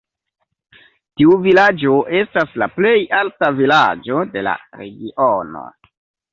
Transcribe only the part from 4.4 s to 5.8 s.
la regiono.